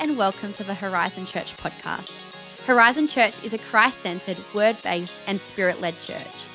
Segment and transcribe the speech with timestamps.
[0.00, 2.64] and welcome to the Horizon Church podcast.
[2.64, 6.46] Horizon Church is a Christ centered, word based, and spirit led church.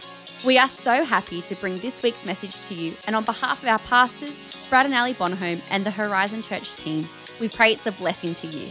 [0.45, 3.67] We are so happy to bring this week's message to you, and on behalf of
[3.67, 7.05] our pastors, Brad and Ali Bonholm, and the Horizon Church team,
[7.41, 8.69] we pray it's a blessing to you.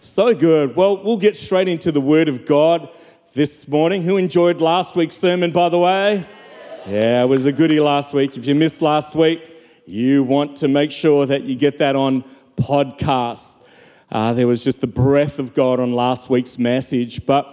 [0.00, 0.74] So good.
[0.74, 2.88] Well, we'll get straight into the Word of God
[3.34, 4.02] this morning.
[4.04, 6.26] Who enjoyed last week's sermon, by the way?
[6.86, 8.38] Yeah, it was a goodie last week.
[8.38, 9.44] If you missed last week,
[9.84, 12.24] you want to make sure that you get that on
[12.56, 13.66] podcast.
[14.10, 17.26] Uh, there was just the breath of God on last week's message.
[17.26, 17.46] But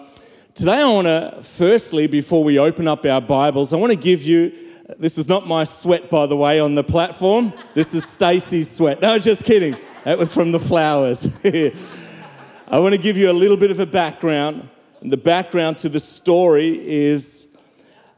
[0.53, 4.23] today, I want to, firstly, before we open up our Bibles, I want to give
[4.23, 4.53] you.
[4.97, 7.51] This is not my sweat, by the way, on the platform.
[7.73, 9.01] This is Stacey's sweat.
[9.01, 9.75] No, just kidding.
[10.05, 11.25] That was from the flowers.
[12.67, 14.69] I want to give you a little bit of a background.
[15.01, 17.57] And the background to the story is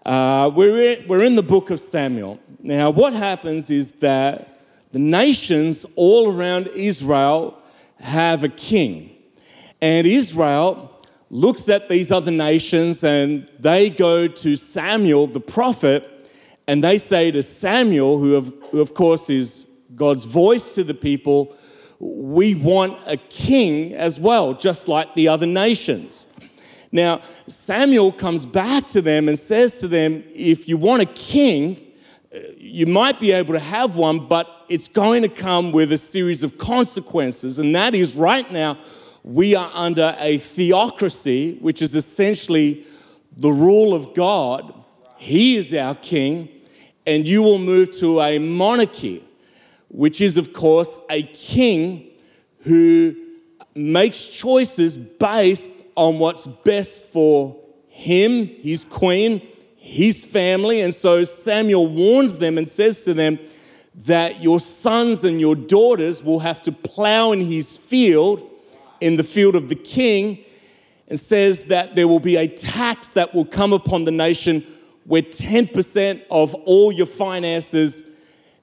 [0.05, 2.39] uh, we're, we're in the book of Samuel.
[2.59, 4.59] Now, what happens is that
[4.91, 7.56] the nations all around Israel
[7.99, 9.11] have a king.
[9.81, 10.91] And Israel
[11.29, 16.03] looks at these other nations and they go to Samuel, the prophet,
[16.67, 20.93] and they say to Samuel, who of, who of course is God's voice to the
[20.93, 21.55] people,
[21.99, 26.27] we want a king as well, just like the other nations.
[26.91, 31.86] Now, Samuel comes back to them and says to them, if you want a king,
[32.57, 36.43] you might be able to have one, but it's going to come with a series
[36.43, 37.57] of consequences.
[37.59, 38.77] And that is right now,
[39.23, 42.85] we are under a theocracy, which is essentially
[43.35, 44.73] the rule of God.
[45.17, 46.49] He is our king,
[47.05, 49.23] and you will move to a monarchy,
[49.89, 52.11] which is, of course, a king
[52.61, 53.15] who
[53.73, 57.55] makes choices based on what's best for
[57.87, 59.41] him, his queen,
[59.87, 60.81] his family.
[60.81, 63.39] And so Samuel warns them and says to them
[64.05, 68.43] that your sons and your daughters will have to plow in his field,
[68.99, 70.43] in the field of the king,
[71.07, 74.63] and says that there will be a tax that will come upon the nation
[75.05, 78.03] where 10% of all your finances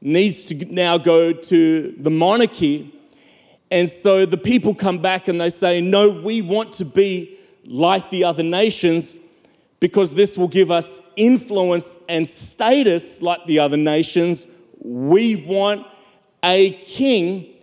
[0.03, 2.95] needs to now go to the monarchy.
[3.71, 8.11] And so the people come back and they say, No, we want to be like
[8.11, 9.17] the other nations
[9.85, 14.47] because this will give us influence and status like the other nations.
[14.81, 15.87] We want
[16.43, 17.55] a king.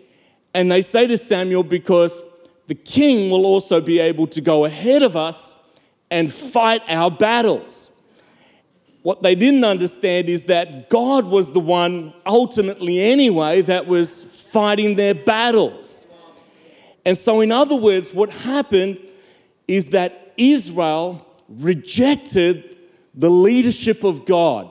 [0.53, 2.23] And they say to Samuel, because
[2.67, 5.55] the king will also be able to go ahead of us
[6.11, 7.89] and fight our battles.
[9.01, 14.93] What they didn't understand is that God was the one, ultimately anyway, that was fighting
[14.93, 16.05] their battles.
[17.03, 18.99] And so, in other words, what happened
[19.67, 21.25] is that Israel
[21.59, 22.77] rejected
[23.13, 24.69] the leadership of God.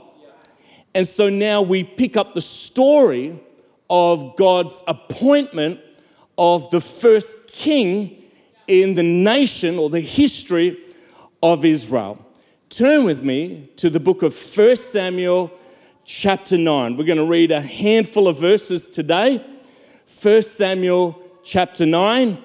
[0.94, 3.38] And so now we pick up the story
[3.88, 5.80] of God's appointment
[6.38, 8.24] of the first king
[8.66, 10.78] in the nation or the history
[11.42, 12.24] of Israel.
[12.68, 15.50] Turn with me to the book of 1 Samuel,
[16.04, 16.96] chapter 9.
[16.96, 19.44] We're going to read a handful of verses today.
[20.22, 22.38] 1 Samuel, chapter 9,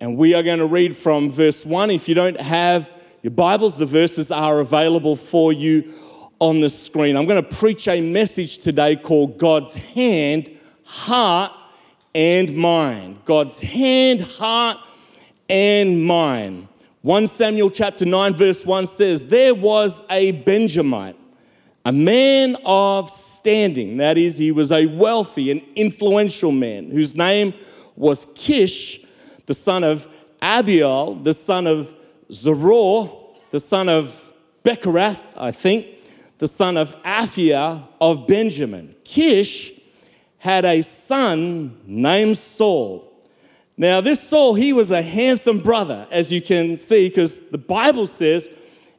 [0.00, 1.90] and we are going to read from verse 1.
[1.90, 2.90] If you don't have
[3.26, 5.92] your Bibles, the verses are available for you
[6.38, 7.16] on the screen.
[7.16, 10.48] I'm going to preach a message today called God's Hand,
[10.84, 11.50] Heart,
[12.14, 13.18] and Mind.
[13.24, 14.78] God's Hand, Heart,
[15.50, 16.68] and Mind.
[17.02, 21.16] 1 Samuel chapter 9, verse 1 says, There was a Benjamite,
[21.84, 23.96] a man of standing.
[23.96, 27.54] That is, he was a wealthy and influential man whose name
[27.96, 29.00] was Kish,
[29.46, 30.06] the son of
[30.40, 31.92] Abiel, the son of
[32.30, 33.16] Zeror,
[33.50, 34.32] the son of
[34.64, 35.86] Bechorath, I think,
[36.38, 38.94] the son of Aphiah of Benjamin.
[39.04, 39.72] Kish
[40.38, 43.12] had a son named Saul.
[43.76, 48.06] Now, this Saul, he was a handsome brother, as you can see, because the Bible
[48.06, 48.56] says,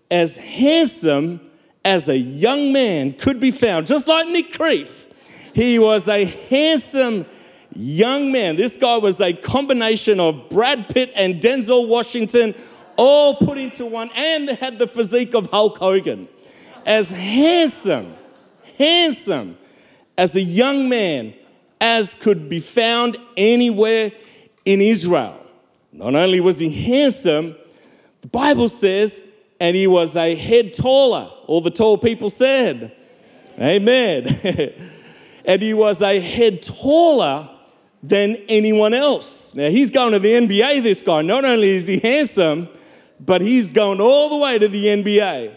[0.09, 1.41] as handsome
[1.83, 5.07] as a young man could be found, just like Nick Creef.
[5.53, 7.25] He was a handsome
[7.73, 8.55] young man.
[8.55, 12.53] This guy was a combination of Brad Pitt and Denzel Washington
[12.97, 16.27] all put into one, and had the physique of Hulk Hogan.
[16.85, 18.15] As handsome,
[18.77, 19.57] handsome
[20.17, 21.33] as a young man
[21.79, 24.11] as could be found anywhere
[24.65, 25.39] in Israel.
[25.91, 27.55] Not only was he handsome,
[28.21, 29.23] the Bible says,
[29.59, 31.29] and he was a head taller.
[31.45, 32.95] All the tall people said,
[33.59, 34.27] Amen.
[35.45, 37.49] and he was a head taller
[38.03, 39.55] than anyone else.
[39.55, 41.21] Now he's going to the NBA, this guy.
[41.23, 42.69] Not only is he handsome,
[43.19, 45.55] but he's going all the way to the NBA.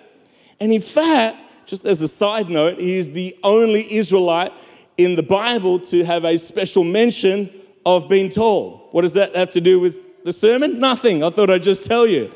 [0.61, 4.53] And in fact, just as a side note, he is the only Israelite
[4.97, 7.51] in the Bible to have a special mention
[7.87, 8.89] of being told.
[8.91, 10.81] What does that have to do with the sermon?
[10.81, 11.23] Nothing.
[11.23, 12.33] I thought I'd just tell you.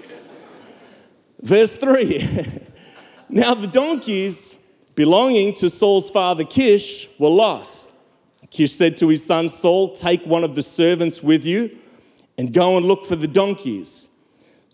[1.41, 2.47] Verse 3
[3.29, 4.57] Now the donkeys
[4.95, 7.93] belonging to Saul's father Kish were lost.
[8.51, 11.77] Kish said to his son Saul, Take one of the servants with you
[12.39, 14.09] and go and look for the donkeys.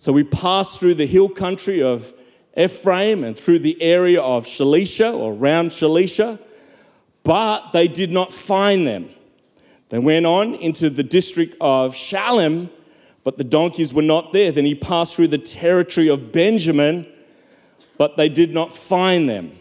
[0.01, 2.15] So we passed through the hill country of
[2.57, 6.39] Ephraim and through the area of Shalisha or around Shalisha,
[7.23, 9.11] but they did not find them.
[9.91, 12.71] They went on into the district of Shalem,
[13.25, 14.51] but the donkeys were not there.
[14.51, 17.07] Then he passed through the territory of Benjamin,
[17.99, 19.53] but they did not find them.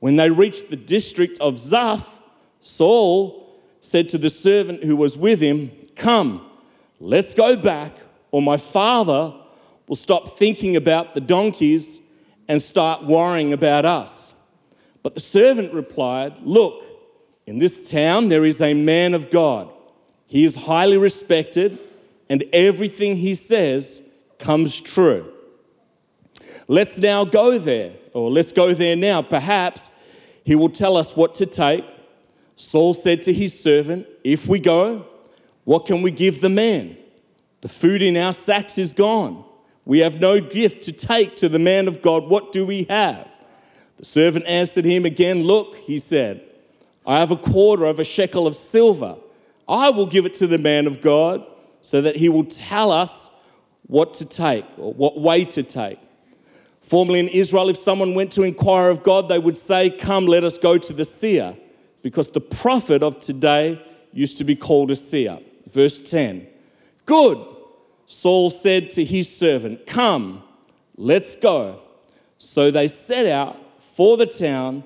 [0.00, 2.18] When they reached the district of Zuph,
[2.60, 6.44] Saul said to the servant who was with him, Come,
[7.00, 7.96] let's go back,
[8.32, 9.38] or my father
[9.92, 12.00] will stop thinking about the donkeys
[12.48, 14.32] and start worrying about us.
[15.02, 16.82] But the servant replied, Look,
[17.46, 19.68] in this town there is a man of God.
[20.28, 21.78] He is highly respected,
[22.30, 25.30] and everything he says comes true.
[26.68, 29.20] Let's now go there, or let's go there now.
[29.20, 29.90] Perhaps
[30.42, 31.84] he will tell us what to take.
[32.56, 35.04] Saul said to his servant, If we go,
[35.64, 36.96] what can we give the man?
[37.60, 39.44] The food in our sacks is gone.
[39.84, 42.28] We have no gift to take to the man of God.
[42.28, 43.28] What do we have?
[43.96, 46.42] The servant answered him again, Look, he said,
[47.06, 49.16] I have a quarter of a shekel of silver.
[49.68, 51.44] I will give it to the man of God
[51.80, 53.30] so that he will tell us
[53.86, 55.98] what to take or what way to take.
[56.80, 60.44] Formerly in Israel, if someone went to inquire of God, they would say, Come, let
[60.44, 61.56] us go to the seer,
[62.02, 63.80] because the prophet of today
[64.12, 65.38] used to be called a seer.
[65.70, 66.46] Verse 10
[67.04, 67.38] Good,
[68.12, 70.42] Saul said to his servant, Come,
[70.98, 71.80] let's go.
[72.36, 74.84] So they set out for the town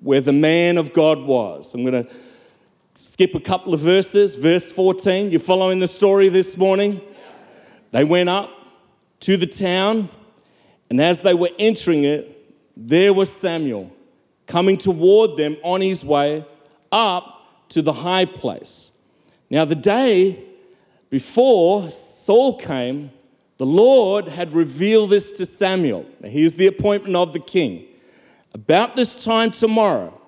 [0.00, 1.74] where the man of God was.
[1.74, 2.10] I'm going to
[2.94, 4.36] skip a couple of verses.
[4.36, 7.02] Verse 14, you're following the story this morning?
[7.90, 8.50] They went up
[9.20, 10.08] to the town,
[10.88, 13.92] and as they were entering it, there was Samuel
[14.46, 16.46] coming toward them on his way
[16.90, 18.92] up to the high place.
[19.50, 20.51] Now, the day
[21.12, 23.10] before Saul came,
[23.58, 26.06] the Lord had revealed this to Samuel.
[26.20, 27.84] Now, here's the appointment of the king.
[28.54, 30.18] About this time tomorrow,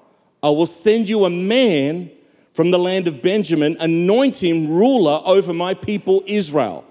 [0.43, 2.11] I will send you a man
[2.53, 6.85] from the land of Benjamin, anoint him ruler over my people Israel.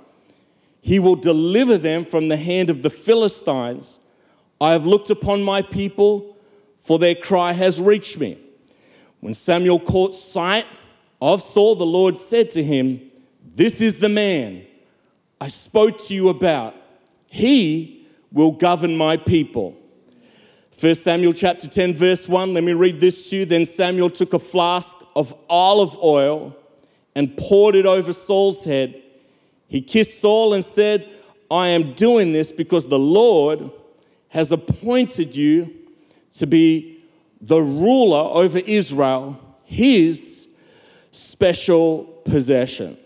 [0.82, 4.00] He will deliver them from the hand of the Philistines.
[4.60, 6.36] I have looked upon my people,
[6.78, 8.40] for their cry has reached me.
[9.20, 10.66] When Samuel caught sight
[11.22, 13.12] of Saul, the Lord said to him,
[13.56, 14.66] This is the man
[15.40, 16.76] I spoke to you about.
[17.30, 19.78] He will govern my people.
[20.80, 23.46] 1 Samuel chapter 10, verse 1, let me read this to you.
[23.46, 26.58] Then Samuel took a flask of olive oil
[27.16, 29.00] and poured it over Saul's head.
[29.68, 31.08] He kissed Saul and said,
[31.52, 33.70] I am doing this because the Lord
[34.30, 35.72] has appointed you
[36.38, 37.04] to be
[37.40, 40.50] the ruler over Israel, his
[41.12, 42.98] special possession.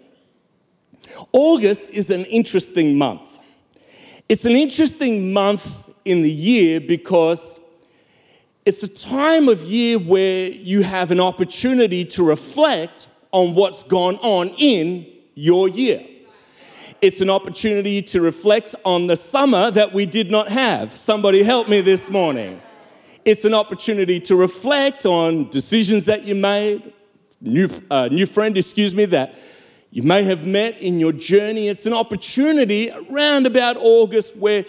[1.32, 3.40] August is an interesting month.
[4.30, 7.60] It's an interesting month in the year because
[8.66, 14.16] it's a time of year where you have an opportunity to reflect on what's gone
[14.18, 15.06] on in
[15.36, 16.06] your year.
[17.02, 20.98] It's an opportunity to reflect on the summer that we did not have.
[20.98, 22.62] Somebody help me this morning.
[23.24, 26.92] It's an opportunity to reflect on decisions that you made,
[27.40, 29.38] new, uh, new friend, excuse me, that
[29.90, 31.70] you may have met in your journey.
[31.70, 34.66] It's an opportunity around about August where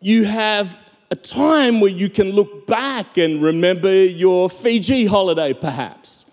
[0.00, 0.78] you have
[1.10, 6.26] a time where you can look back and remember your Fiji holiday, perhaps,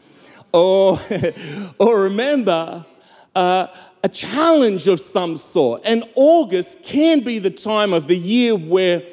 [0.52, 1.00] or,
[1.80, 2.86] or remember
[3.36, 3.68] uh,
[4.04, 5.82] a challenge of some sort.
[5.86, 9.04] And August can be the time of the year where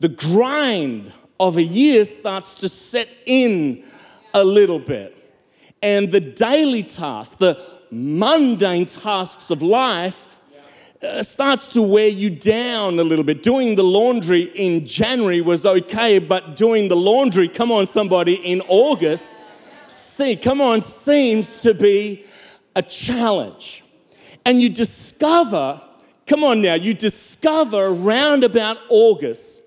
[0.00, 3.84] the grind of a year starts to set in
[4.34, 5.16] a little bit.
[5.82, 10.40] And the daily tasks, the mundane tasks of life,
[11.02, 13.42] uh, starts to wear you down a little bit.
[13.42, 18.62] Doing the laundry in January was okay, but doing the laundry, come on, somebody, in
[18.68, 19.34] August,
[19.88, 22.24] see, come on, seems to be
[22.74, 23.84] a challenge.
[24.46, 25.82] And you discover,
[26.26, 29.62] come on now, you discover around about August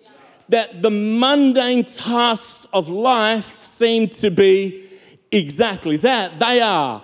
[0.50, 4.84] that the mundane tasks of life seem to be
[5.32, 6.40] exactly that.
[6.40, 7.04] They are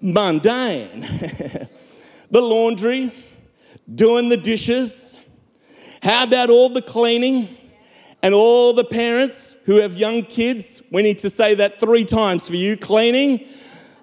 [0.00, 1.00] mundane.
[2.30, 3.12] the laundry,
[3.92, 5.18] doing the dishes?
[6.02, 7.48] How about all the cleaning?
[8.22, 12.48] And all the parents who have young kids, we need to say that three times
[12.48, 13.46] for you cleaning.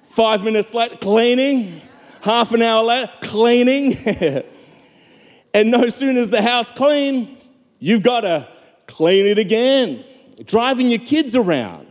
[0.03, 1.81] Five minutes later, cleaning.
[2.21, 3.93] Half an hour later, cleaning.
[5.53, 7.37] and no sooner is the house clean,
[7.79, 8.47] you've got to
[8.87, 10.05] clean it again.
[10.45, 11.87] Driving your kids around.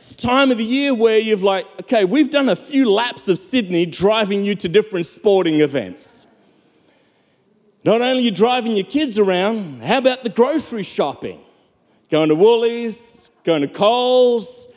[0.00, 3.36] It's time of the year where you've like, okay, we've done a few laps of
[3.36, 6.26] Sydney driving you to different sporting events.
[7.84, 11.38] Not only are you driving your kids around, how about the grocery shopping?
[12.10, 14.68] Going to Woolies, going to Coles.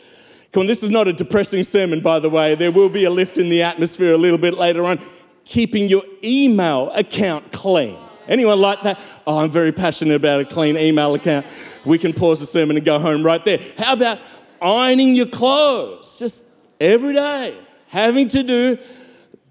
[0.51, 2.55] Come on, this is not a depressing sermon, by the way.
[2.55, 4.99] There will be a lift in the atmosphere a little bit later on.
[5.45, 7.97] Keeping your email account clean.
[8.27, 8.99] Anyone like that?
[9.25, 11.45] Oh, I'm very passionate about a clean email account.
[11.85, 13.59] We can pause the sermon and go home right there.
[13.77, 14.19] How about
[14.63, 16.45] ironing your clothes just
[16.79, 17.55] every day?
[17.87, 18.77] Having to do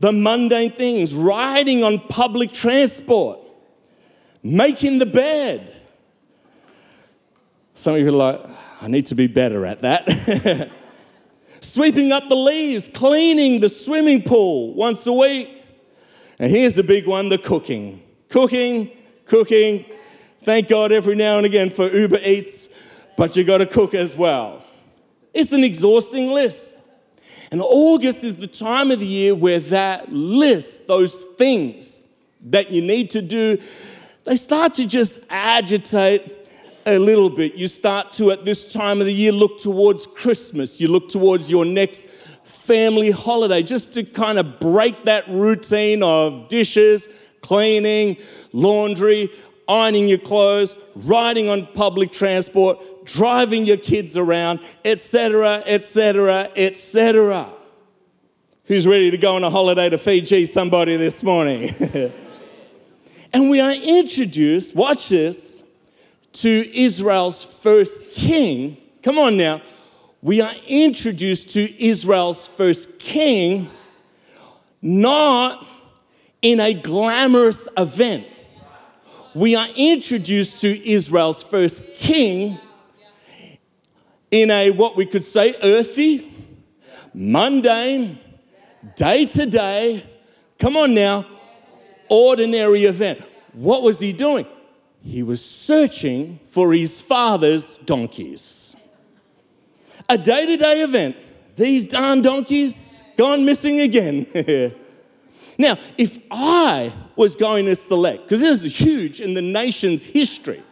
[0.00, 3.38] the mundane things, riding on public transport,
[4.42, 5.73] making the bed.
[7.75, 8.40] Some of you are like,
[8.81, 10.71] I need to be better at that.
[11.61, 15.64] Sweeping up the leaves, cleaning the swimming pool once a week.
[16.40, 18.02] And here's the big one the cooking.
[18.28, 18.90] Cooking,
[19.25, 19.85] cooking.
[20.40, 24.16] Thank God every now and again for Uber Eats, but you got to cook as
[24.16, 24.62] well.
[25.34, 26.78] It's an exhausting list.
[27.50, 32.08] And August is the time of the year where that list, those things
[32.46, 33.58] that you need to do,
[34.24, 36.48] they start to just agitate
[36.86, 37.54] a little bit.
[37.54, 40.80] You start to, at this time of the year, look towards Christmas.
[40.80, 42.08] You look towards your next
[42.44, 47.08] family holiday just to kind of break that routine of dishes,
[47.40, 48.16] cleaning,
[48.52, 49.30] laundry,
[49.68, 57.49] ironing your clothes, riding on public transport, driving your kids around, etc., etc., etc.
[58.66, 60.47] Who's ready to go on a holiday to Fiji?
[60.47, 61.68] Somebody this morning.
[63.32, 65.62] and we are introduced, watch this,
[66.35, 68.76] to Israel's first king.
[69.02, 69.61] Come on now.
[70.23, 73.68] We are introduced to Israel's first king,
[74.80, 75.66] not
[76.40, 78.26] in a glamorous event.
[79.35, 82.61] We are introduced to Israel's first king
[84.32, 86.32] in a what we could say earthy,
[87.14, 88.18] mundane,
[88.96, 90.04] day to day,
[90.58, 91.24] come on now,
[92.08, 93.28] ordinary event.
[93.52, 94.46] What was he doing?
[95.04, 98.74] He was searching for his father's donkeys.
[100.08, 101.16] A day to day event.
[101.54, 104.26] These darn donkeys gone missing again.
[105.58, 110.62] now, if I was going to select, because this is huge in the nation's history,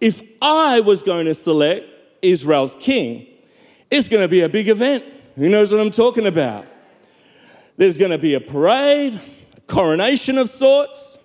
[0.00, 1.86] if I was going to select
[2.30, 3.26] Israel's king,
[3.90, 5.04] it's going to be a big event.
[5.36, 6.66] Who knows what I'm talking about?
[7.76, 9.20] There's going to be a parade,
[9.56, 11.18] a coronation of sorts,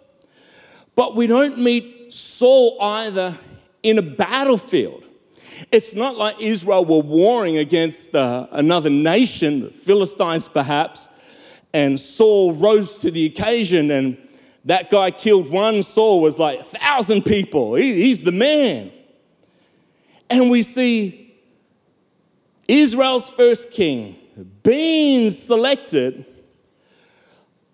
[0.96, 3.38] but we don't meet Saul either
[3.84, 5.06] in a battlefield.
[5.72, 11.08] It's not like Israel were warring against uh, another nation, the Philistines perhaps,
[11.74, 14.18] and Saul rose to the occasion and
[14.66, 17.76] that guy killed one, Saul was like a thousand people.
[17.76, 18.92] He, he's the man.
[20.32, 21.36] And we see
[22.68, 24.16] Israel's first king
[24.64, 26.26] being selected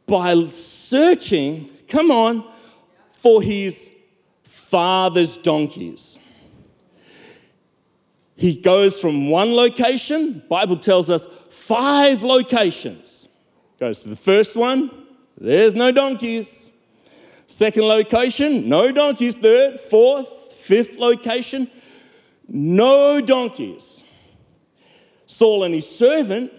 [0.07, 2.43] by searching, come on,
[3.11, 3.91] for his
[4.43, 6.19] father's donkeys.
[8.35, 13.29] He goes from one location, Bible tells us five locations.
[13.79, 14.89] Goes to the first one,
[15.37, 16.71] there's no donkeys.
[17.45, 19.35] Second location, no donkeys.
[19.35, 21.69] Third, fourth, fifth location,
[22.47, 24.03] no donkeys.
[25.25, 26.51] Saul and his servant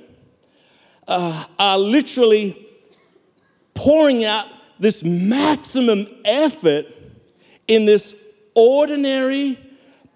[1.06, 2.66] uh, are literally
[3.74, 4.46] pouring out
[4.78, 6.86] this maximum effort
[7.66, 8.14] in this
[8.54, 9.58] ordinary,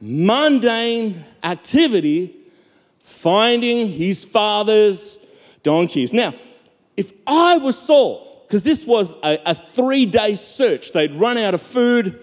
[0.01, 2.35] mundane activity,
[2.99, 5.19] finding his father's
[5.63, 6.13] donkeys.
[6.13, 6.35] Now,
[6.97, 11.55] if I was Saul, because this was a, a three day search, they'd run out
[11.55, 12.21] of food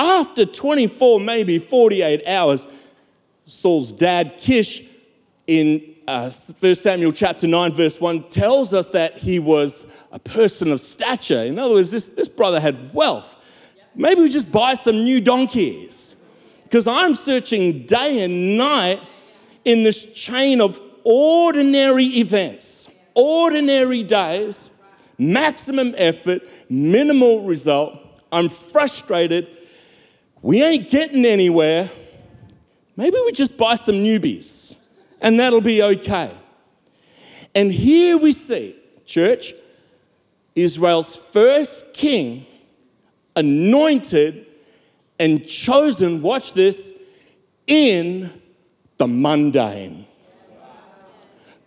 [0.00, 2.66] after 24, maybe 48 hours,
[3.44, 4.82] Saul's dad, Kish,
[5.46, 10.72] in uh, 1 Samuel chapter 9, verse 1, tells us that he was a person
[10.72, 11.44] of stature.
[11.44, 13.36] In other words, this, this brother had wealth.
[13.94, 16.16] Maybe we just buy some new donkeys.
[16.62, 19.02] Because I'm searching day and night
[19.66, 24.70] in this chain of ordinary events, ordinary days,
[25.18, 27.98] maximum effort, minimal result.
[28.32, 29.48] I'm frustrated
[30.42, 31.90] we ain't getting anywhere.
[32.96, 34.78] Maybe we just buy some newbies
[35.20, 36.30] and that'll be okay.
[37.54, 39.52] And here we see, church,
[40.54, 42.46] Israel's first king
[43.36, 44.46] anointed
[45.18, 46.92] and chosen, watch this,
[47.66, 48.30] in
[48.98, 50.06] the mundane.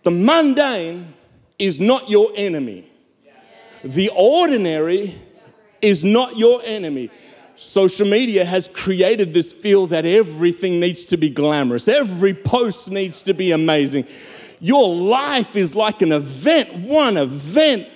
[0.02, 1.14] The mundane
[1.58, 2.90] is not your enemy.
[3.82, 5.14] The ordinary
[5.80, 7.10] is not your enemy.
[7.56, 13.22] Social media has created this feel that everything needs to be glamorous, every post needs
[13.22, 14.06] to be amazing.
[14.60, 17.88] Your life is like an event, one event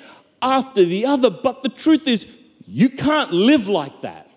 [0.42, 1.30] after the other.
[1.30, 2.26] But the truth is,
[2.66, 4.30] you can't live like that.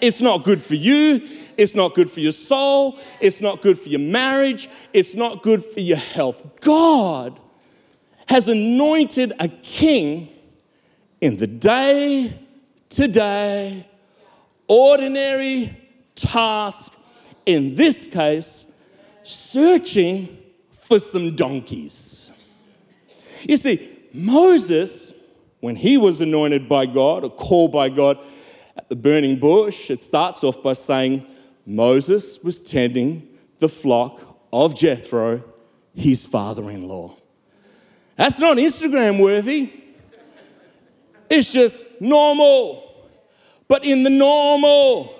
[0.00, 1.26] It's not good for you.
[1.56, 2.98] It's not good for your soul.
[3.20, 4.68] It's not good for your marriage.
[4.92, 6.60] It's not good for your health.
[6.60, 7.40] God
[8.28, 10.28] has anointed a king
[11.20, 12.38] in the day
[12.90, 13.86] to day,
[14.68, 15.76] ordinary
[16.14, 16.98] task,
[17.44, 18.72] in this case,
[19.22, 20.38] searching
[20.70, 22.32] for some donkeys.
[23.42, 25.12] You see, Moses,
[25.60, 28.18] when he was anointed by God or called by God
[28.76, 31.26] at the burning bush, it starts off by saying,
[31.66, 34.20] Moses was tending the flock
[34.52, 35.42] of Jethro,
[35.94, 37.16] his father in law.
[38.16, 39.72] That's not Instagram worthy.
[41.28, 42.85] It's just normal.
[43.68, 45.14] But in the normal,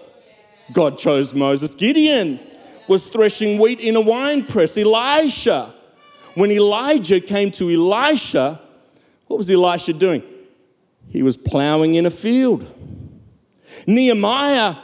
[0.72, 1.74] God chose Moses.
[1.74, 2.40] Gideon
[2.88, 4.78] was threshing wheat in a wine press.
[4.78, 5.74] Elisha,
[6.34, 8.60] when Elijah came to Elisha,
[9.26, 10.22] what was Elisha doing?
[11.10, 12.72] He was plowing in a field.
[13.86, 14.76] Nehemiah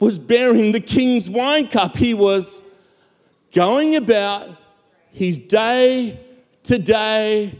[0.00, 1.96] was bearing the king's wine cup.
[1.96, 2.62] He was
[3.54, 4.48] going about
[5.12, 6.18] his day
[6.64, 7.58] to day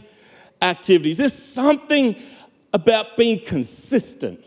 [0.61, 1.17] activities.
[1.17, 2.15] There's something
[2.73, 4.43] about being consistent.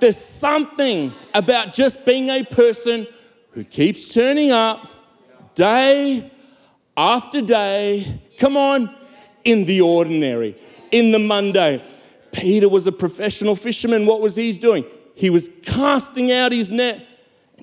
[0.00, 3.06] There's something about just being a person
[3.52, 4.86] who keeps turning up
[5.54, 6.30] day
[6.96, 8.22] after day.
[8.38, 8.94] Come on,
[9.44, 10.56] in the ordinary,
[10.90, 11.82] in the mundane.
[12.32, 14.06] Peter was a professional fisherman.
[14.06, 14.84] What was he doing?
[15.14, 17.06] He was casting out his net.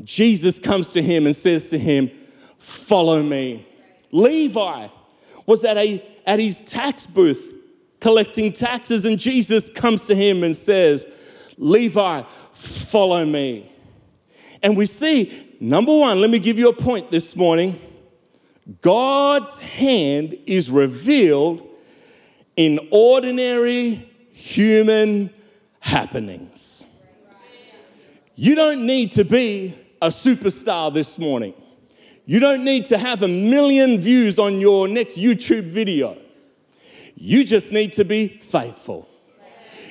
[0.04, 2.12] Jesus comes to him and says to him,
[2.60, 3.66] Follow me.
[4.12, 4.88] Levi
[5.46, 7.54] was at, a, at his tax booth
[8.00, 11.06] collecting taxes, and Jesus comes to him and says,
[11.58, 13.72] Levi, follow me.
[14.64, 17.80] And we see, number one, let me give you a point this morning.
[18.82, 21.62] God's hand is revealed
[22.56, 25.30] in ordinary human
[25.80, 26.86] happenings.
[28.36, 31.54] You don't need to be a superstar this morning.
[32.26, 36.18] You don't need to have a million views on your next YouTube video.
[37.16, 39.08] You just need to be faithful.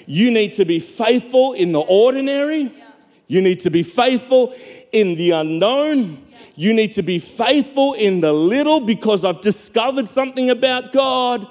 [0.07, 2.73] You need to be faithful in the ordinary.
[3.27, 4.55] You need to be faithful
[4.93, 6.25] in the unknown.
[6.55, 11.47] You need to be faithful in the little because I've discovered something about God.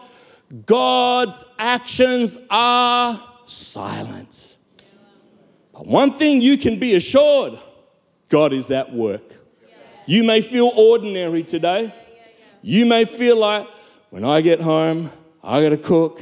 [0.66, 4.56] God's actions are silent.
[5.74, 7.60] But one thing you can be assured
[8.30, 9.24] God is at work.
[10.08, 11.94] You may feel ordinary today.
[12.62, 13.68] You may feel like
[14.10, 15.12] when I get home,
[15.44, 16.22] I gotta cook,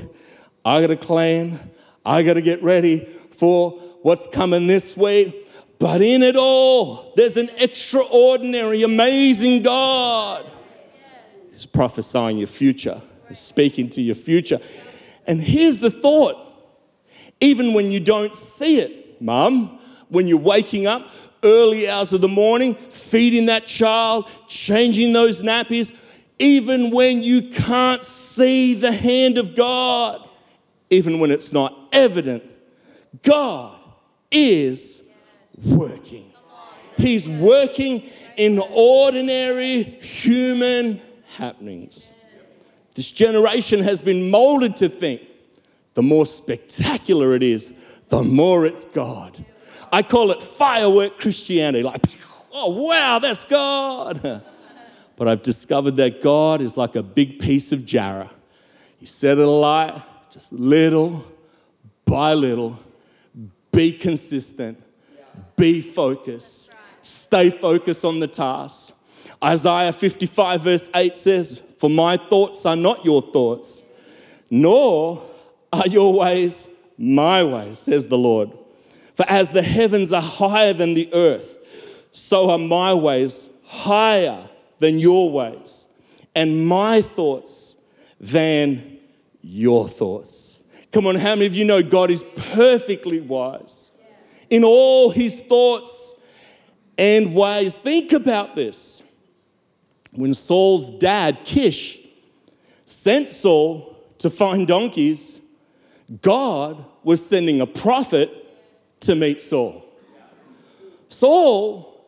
[0.66, 1.60] I gotta clean,
[2.06, 5.34] I gotta get ready for what's coming this way.
[5.80, 10.50] But in it all, there's an extraordinary, amazing God.
[11.52, 14.60] He's prophesying your future, He's speaking to your future.
[15.26, 16.38] And here's the thought
[17.40, 21.10] even when you don't see it, mum, when you're waking up,
[21.44, 25.94] early hours of the morning, feeding that child, changing those nappies,
[26.40, 30.28] even when you can't see the hand of God,
[30.90, 32.44] even when it's not evident,
[33.24, 33.80] God
[34.32, 35.04] is
[35.64, 36.32] working.
[36.98, 41.02] He's working in ordinary human
[41.38, 42.12] happenings.
[42.96, 45.22] This generation has been molded to think
[45.94, 47.74] the more spectacular it is,
[48.10, 49.44] the more it's God.
[49.92, 51.84] I call it firework Christianity.
[51.84, 52.04] Like,
[52.52, 54.44] oh, wow, that's God.
[55.16, 58.32] But I've discovered that God is like a big piece of jarrah.
[59.00, 60.02] You set it alight,
[60.32, 61.24] just little
[62.14, 62.80] by little.
[63.72, 64.80] Be consistent,
[65.56, 66.72] be focused,
[67.02, 68.94] stay focused on the task.
[69.44, 73.84] Isaiah 55, verse 8 says, For my thoughts are not your thoughts,
[74.52, 75.28] nor
[75.74, 78.52] are your ways my ways, says the Lord.
[79.16, 85.00] For as the heavens are higher than the earth, so are my ways higher than
[85.00, 85.88] your ways,
[86.36, 87.78] and my thoughts
[88.20, 89.00] than
[89.42, 90.63] your thoughts.
[90.94, 93.92] Come on, how many of you know God is perfectly wise
[94.52, 96.14] in all his thoughts
[97.00, 97.76] and ways?
[97.76, 99.02] Think about this.
[100.12, 101.98] When Saul's dad, Kish,
[102.86, 105.42] sent Saul to find donkeys,
[106.22, 108.30] God was sending a prophet
[109.00, 109.84] to meet Saul.
[111.10, 112.06] Saul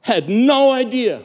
[0.00, 1.22] had no idea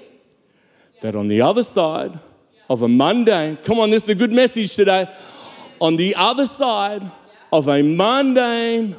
[1.01, 2.19] that on the other side
[2.67, 5.07] of a mundane, come on, this is a good message today.
[5.83, 7.11] On the other side
[7.51, 8.95] of a mundane,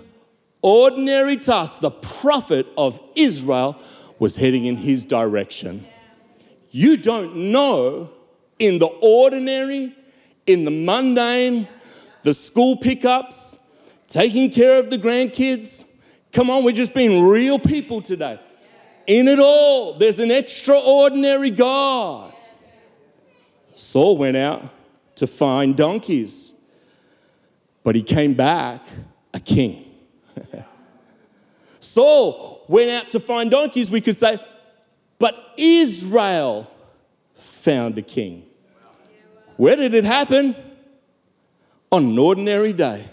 [0.61, 3.79] ordinary task, the prophet of Israel
[4.19, 5.87] was heading in his direction.
[6.71, 8.11] You don't know
[8.59, 9.97] in the ordinary,
[10.47, 11.69] in the mundane,
[12.23, 13.59] the school pickups,
[14.07, 15.87] taking care of the grandkids.
[16.33, 18.39] Come on, we're just being real people today.
[19.07, 22.35] In it all, there's an extraordinary God.
[23.73, 24.69] Saul went out
[25.15, 26.53] to find donkeys,
[27.85, 28.85] but he came back
[29.33, 29.85] a king.
[31.79, 34.39] Saul went out to find donkeys, we could say,
[35.19, 36.69] but Israel
[37.35, 38.47] found a king.
[39.57, 40.57] Where did it happen?
[41.93, 43.05] On an ordinary day,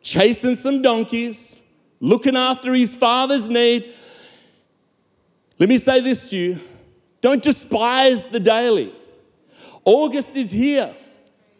[0.00, 1.60] chasing some donkeys,
[1.98, 3.92] looking after his father's need.
[5.58, 6.60] Let me say this to you
[7.20, 8.94] don't despise the daily.
[9.84, 10.94] August is here.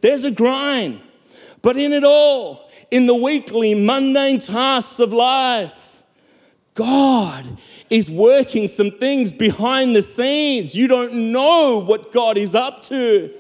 [0.00, 1.00] There's a grind.
[1.62, 6.02] But in it all, in the weekly, mundane tasks of life,
[6.74, 7.46] God
[7.90, 10.74] is working some things behind the scenes.
[10.74, 13.32] You don't know what God is up to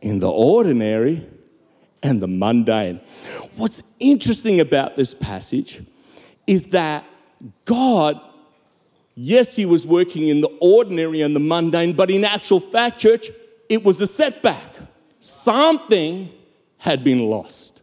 [0.00, 1.26] in the ordinary
[2.02, 3.00] and the mundane.
[3.56, 5.82] What's interesting about this passage
[6.46, 7.04] is that
[7.64, 8.20] God,
[9.14, 13.28] yes, He was working in the ordinary and the mundane, but in actual fact, church,
[13.68, 14.74] it was a setback.
[15.18, 16.30] Something
[16.80, 17.82] had been lost.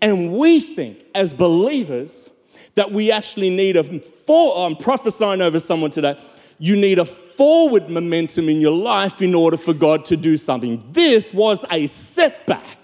[0.00, 2.30] And we think as believers
[2.74, 6.20] that we actually need a, for, I'm prophesying over someone today,
[6.58, 10.82] you need a forward momentum in your life in order for God to do something.
[10.90, 12.78] This was a setback,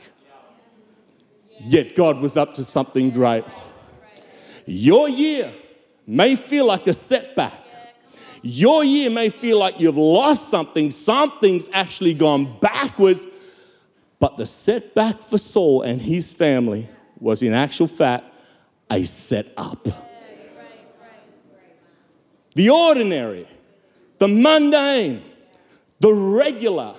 [1.60, 3.44] yet God was up to something great.
[4.66, 5.52] Your year
[6.06, 7.52] may feel like a setback.
[8.42, 13.26] Your year may feel like you've lost something, something's actually gone backwards,
[14.24, 16.88] but the setback for Saul and his family
[17.20, 18.24] was, in actual fact,
[18.90, 19.86] a set up.
[22.54, 23.46] The ordinary,
[24.16, 25.22] the mundane,
[26.00, 26.94] the regular,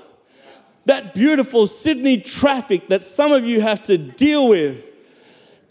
[0.85, 4.85] that beautiful Sydney traffic that some of you have to deal with,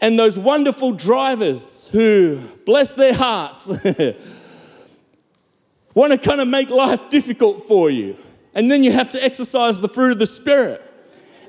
[0.01, 3.69] and those wonderful drivers who, bless their hearts,
[5.93, 8.17] want to kind of make life difficult for you.
[8.53, 10.81] And then you have to exercise the fruit of the Spirit.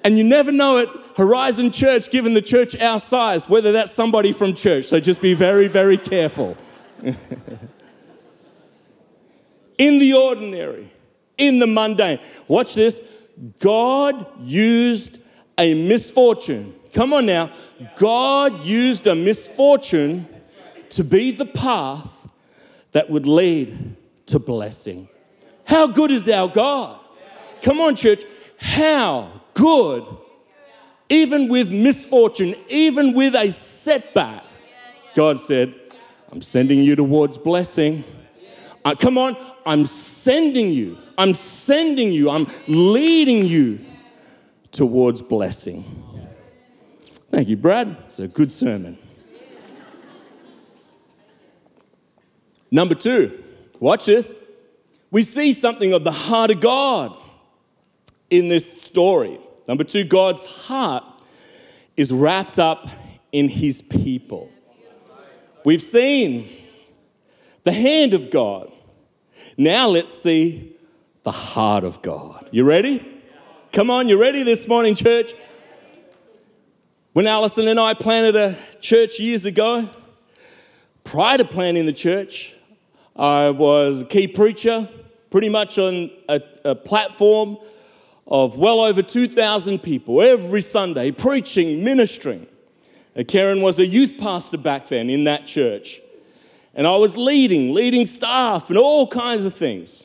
[0.06, 4.30] And you never know it, Horizon Church, given the church our size, whether that's somebody
[4.30, 4.84] from church.
[4.84, 6.56] So just be very, very careful.
[7.02, 7.16] in
[9.98, 10.92] the ordinary,
[11.36, 12.20] in the mundane.
[12.46, 13.00] Watch this.
[13.58, 15.18] God used
[15.58, 16.72] a misfortune.
[16.94, 17.50] Come on now.
[17.96, 20.28] God used a misfortune
[20.90, 22.30] to be the path
[22.92, 25.08] that would lead to blessing.
[25.64, 27.00] How good is our God?
[27.62, 28.22] Come on, church.
[28.60, 30.06] How good,
[31.08, 34.44] even with misfortune, even with a setback,
[35.14, 35.74] God said,
[36.30, 38.04] I'm sending you towards blessing.
[38.84, 40.98] Uh, come on, I'm sending you.
[41.18, 42.30] I'm sending you.
[42.30, 43.80] I'm leading you
[44.70, 45.84] towards blessing.
[47.30, 47.96] Thank you, Brad.
[48.06, 48.98] It's a good sermon.
[52.70, 53.42] Number two,
[53.80, 54.34] watch this.
[55.10, 57.16] We see something of the heart of God
[58.28, 59.38] in this story.
[59.68, 61.04] Number two, God's heart
[61.96, 62.88] is wrapped up
[63.32, 64.50] in his people.
[65.64, 66.48] We've seen
[67.64, 68.70] the hand of God.
[69.58, 70.76] Now let's see
[71.24, 72.48] the heart of God.
[72.52, 73.04] You ready?
[73.72, 75.34] Come on, you ready this morning, church?
[77.12, 79.88] When Allison and I planted a church years ago,
[81.02, 82.54] prior to planting the church,
[83.16, 84.88] I was a key preacher,
[85.30, 87.58] pretty much on a, a platform
[88.26, 92.46] of well over 2,000 people every Sunday preaching, ministering.
[93.16, 96.00] Uh, Karen was a youth pastor back then in that church.
[96.74, 100.04] And I was leading, leading staff and all kinds of things.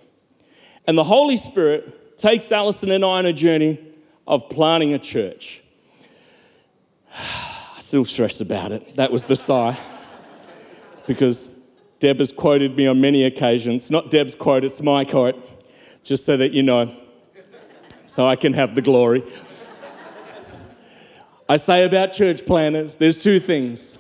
[0.88, 3.80] And the Holy Spirit takes Allison and I on a journey
[4.28, 5.64] of planting a church.
[7.18, 8.94] I still stress about it.
[8.96, 9.78] That was the sigh.
[11.08, 11.56] because
[12.00, 13.92] Deb has quoted me on many occasions.
[13.92, 15.36] Not Deb's quote, it's my quote,
[16.04, 16.96] just so that you know,
[18.12, 19.24] so I can have the glory.
[21.48, 23.98] I say about church planters, there's two things.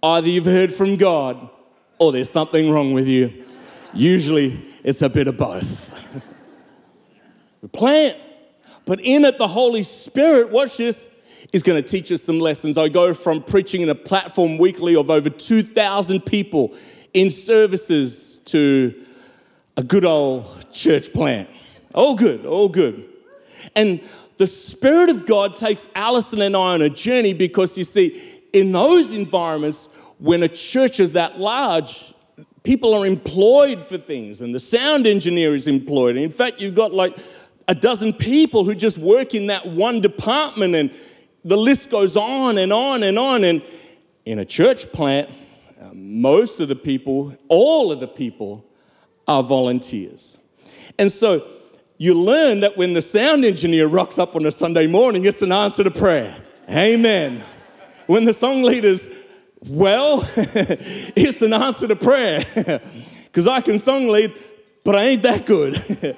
[0.00, 1.50] Either you've heard from God
[1.98, 3.46] or there's something wrong with you.
[3.92, 6.22] Usually it's a bit of both.
[7.60, 8.16] we plant,
[8.84, 11.04] but in it, the Holy Spirit, watch this,
[11.52, 12.78] is going to teach us some lessons.
[12.78, 16.76] I go from preaching in a platform weekly of over 2,000 people
[17.12, 19.04] in services to
[19.76, 21.50] a good old church plant.
[21.92, 23.07] All good, all good.
[23.74, 24.00] And
[24.36, 28.72] the Spirit of God takes Allison and I on a journey because you see, in
[28.72, 32.14] those environments, when a church is that large,
[32.62, 36.16] people are employed for things, and the sound engineer is employed.
[36.16, 37.18] In fact, you've got like
[37.66, 40.94] a dozen people who just work in that one department, and
[41.44, 43.44] the list goes on and on and on.
[43.44, 43.62] And
[44.24, 45.30] in a church plant,
[45.80, 48.64] uh, most of the people, all of the people,
[49.26, 50.38] are volunteers.
[50.98, 51.46] And so
[51.98, 55.52] you learn that when the sound engineer rocks up on a Sunday morning, it's an
[55.52, 56.36] answer to prayer.
[56.70, 57.42] Amen.
[58.06, 59.08] When the song leader's
[59.66, 62.44] well, it's an answer to prayer.
[63.28, 64.32] Because I can song lead,
[64.84, 65.76] but I ain't that good.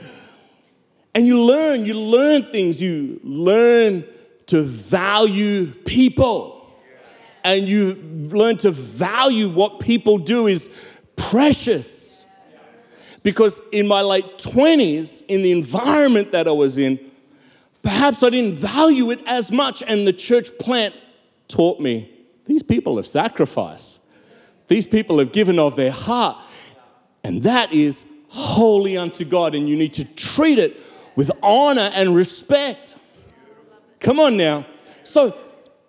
[1.15, 4.05] and you learn, you learn things, you learn
[4.47, 6.73] to value people.
[7.43, 7.95] And you
[8.33, 12.25] learn to value what people do is precious.
[13.23, 16.99] Because in my late 20s, in the environment that I was in,
[17.83, 19.83] perhaps I didn't value it as much.
[19.83, 20.95] And the church plant
[21.49, 22.11] taught me
[22.47, 24.01] these people have sacrificed,
[24.69, 26.37] these people have given of their heart.
[27.23, 29.55] And that is holy unto God.
[29.55, 30.77] And you need to treat it
[31.17, 32.97] with honor and respect.
[33.99, 34.65] Come on now.
[35.03, 35.37] So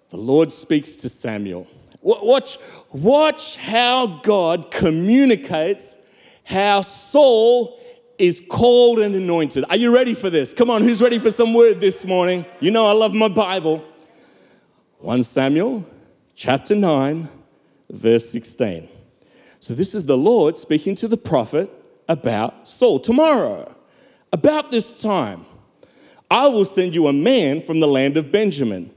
[0.10, 1.68] the Lord speaks to Samuel.
[2.02, 2.58] Watch,
[2.92, 5.98] watch how God communicates
[6.52, 7.80] how Saul
[8.18, 9.66] is called and anointed.
[9.70, 10.54] Are you ready for this?
[10.54, 12.46] Come on, who's ready for some word this morning?
[12.60, 13.84] You know I love my Bible.
[15.00, 15.88] 1 Samuel
[16.36, 17.30] chapter 9,
[17.90, 18.88] verse 16.
[19.60, 21.72] So this is the Lord speaking to the prophet
[22.08, 23.00] about Saul.
[23.00, 23.76] Tomorrow,
[24.34, 25.46] about this time,
[26.30, 28.92] I will send you a man from the land of Benjamin.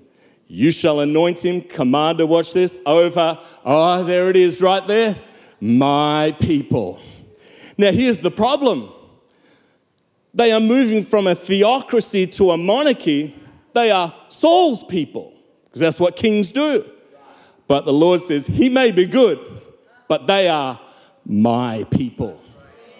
[0.48, 5.16] You shall anoint him commander, watch this, over, oh, there it is right there,
[5.60, 7.00] my people.
[7.76, 8.90] Now, here's the problem
[10.32, 13.34] they are moving from a theocracy to a monarchy.
[13.72, 15.32] They are Saul's people,
[15.64, 16.84] because that's what kings do.
[17.66, 19.38] But the Lord says, He may be good,
[20.08, 20.80] but they are
[21.24, 22.40] my people.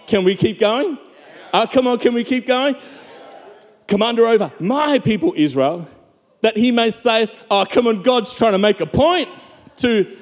[0.06, 0.98] Can we keep going?
[1.52, 2.76] Uh, come on, can we keep going?
[3.86, 5.88] Commander over my people, Israel,
[6.40, 9.28] that he may say, Oh, come on, God's trying to make a point
[9.78, 10.16] to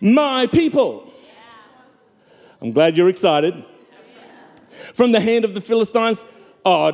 [0.00, 1.09] my people.
[2.60, 3.64] I'm glad you're excited
[4.70, 6.24] from the hand of the Philistines?
[6.64, 6.92] Oh,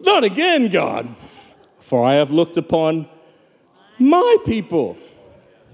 [0.00, 1.14] not again, God.
[1.80, 3.08] For I have looked upon
[3.98, 4.98] my people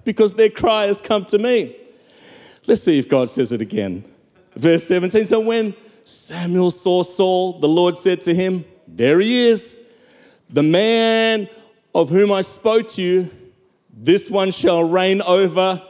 [0.04, 1.76] because their cry has come to me.
[2.66, 4.04] Let's see if God says it again.
[4.54, 9.78] Verse 17 So when Samuel saw Saul, the Lord said to him, There he is,
[10.50, 11.48] the man
[11.94, 13.30] of whom I spoke to you.
[13.94, 15.82] This one shall reign over.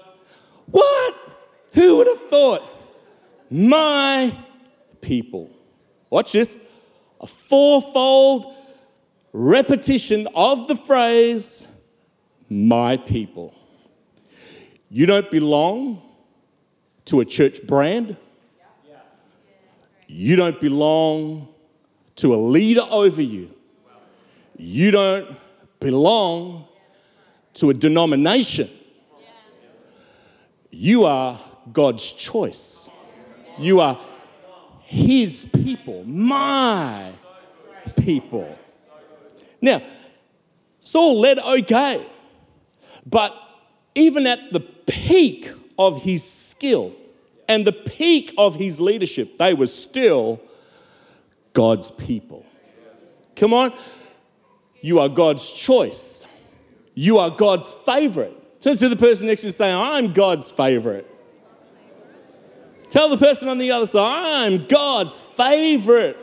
[0.67, 1.15] What?
[1.75, 2.72] Who would have thought?
[3.53, 4.35] My
[5.03, 5.51] people.
[6.09, 6.67] Watch this
[7.21, 8.55] a fourfold
[9.35, 11.69] repetition of the phrase,
[12.49, 13.55] my people.
[14.89, 16.01] You don't belong
[17.05, 18.17] to a church brand.
[20.07, 21.49] You don't belong
[22.17, 23.55] to a leader over you.
[24.57, 25.37] You don't
[25.79, 26.69] belong
[27.55, 28.71] to a denomination.
[30.71, 31.39] You are
[31.71, 32.89] God's choice.
[33.59, 33.99] You are
[34.83, 37.13] his people, my
[37.99, 38.59] people.
[39.61, 39.83] Now,
[40.81, 42.05] Saul led okay,
[43.07, 43.35] but
[43.95, 46.95] even at the peak of his skill
[47.49, 50.41] and the peak of his leadership, they were still
[51.53, 52.45] God's people.
[53.37, 53.73] Come on.
[54.81, 56.27] You are God's choice.
[56.95, 58.61] You are God's favorite.
[58.61, 61.09] Turn to the person next to you and say, I'm God's favorite.
[62.93, 66.15] Tell the person on the other side, I'm God's favorite.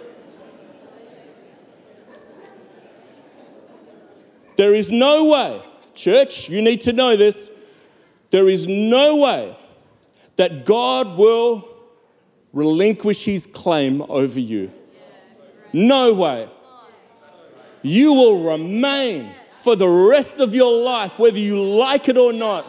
[4.56, 5.64] There is no way,
[5.96, 7.50] church, you need to know this.
[8.30, 9.58] There is no way
[10.36, 11.68] that God will
[12.54, 14.72] relinquish his claim over you.
[15.74, 16.52] No way.
[17.82, 22.68] You will remain for the rest of your life, whether you like it or not,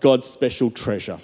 [0.00, 1.20] God's special treasure.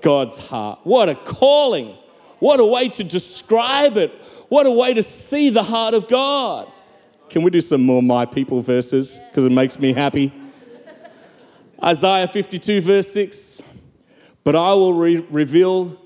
[0.00, 0.80] God's heart.
[0.84, 1.96] What a calling.
[2.38, 4.12] What a way to describe it.
[4.48, 6.70] What a way to see the heart of God.
[7.28, 9.20] Can we do some more My People verses?
[9.28, 10.32] Because it makes me happy.
[11.82, 13.62] Isaiah 52, verse 6.
[14.44, 15.96] But I will re- reveal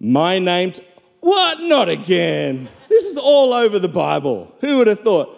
[0.00, 0.72] my name.
[0.72, 0.82] To-
[1.20, 1.60] what?
[1.60, 2.68] Not again.
[2.88, 4.52] This is all over the Bible.
[4.60, 5.36] Who would have thought?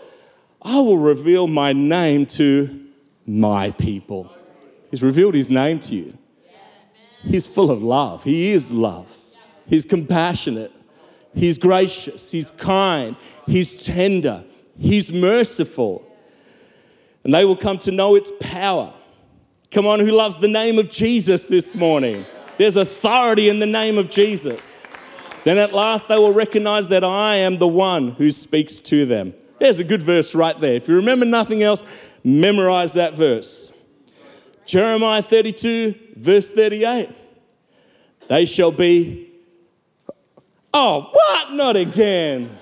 [0.63, 2.87] I will reveal my name to
[3.27, 4.33] my people.
[4.91, 6.19] He's revealed his name to you.
[7.23, 8.25] He's full of love.
[8.25, 9.17] He is love.
[9.67, 10.73] He's compassionate.
[11.35, 12.31] He's gracious.
[12.31, 13.17] He's kind.
[13.47, 14.45] He's tender.
[14.79, 16.07] He's merciful.
[17.23, 18.95] And they will come to know its power
[19.71, 22.27] Come on, who loves the name of Jesus this morning?
[22.59, 24.81] There's authority in the name of Jesus.
[25.45, 29.33] Then at last they will recognize that I am the one who speaks to them.
[29.61, 30.75] There's a good verse right there.
[30.75, 31.85] If you remember nothing else,
[32.25, 33.73] memorize that verse.
[34.71, 37.11] Jeremiah 32, verse 38.
[38.29, 39.29] They shall be,
[40.73, 41.53] oh, what?
[41.55, 42.57] Not again.